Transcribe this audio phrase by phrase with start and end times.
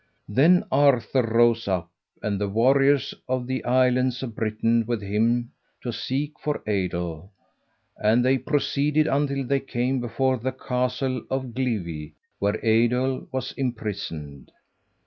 [0.27, 1.87] Then Arthur rose up,
[2.23, 5.51] and the warriors of the Islands of Britain with him,
[5.83, 7.29] to seek for Eidoel;
[7.97, 14.51] and they proceeded until they came before the castle of Glivi, where Eidoel was imprisoned.